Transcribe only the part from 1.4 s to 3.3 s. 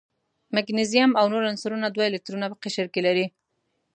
عنصرونه دوه الکترونه په قشر کې لري.